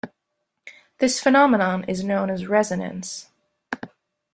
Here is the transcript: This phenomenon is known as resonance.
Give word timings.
This 0.97 1.19
phenomenon 1.19 1.83
is 1.83 2.03
known 2.03 2.31
as 2.31 2.47
resonance. 2.47 3.29